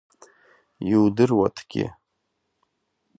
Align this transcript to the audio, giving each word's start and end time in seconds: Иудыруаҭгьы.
Иудыруаҭгьы. 0.91 1.85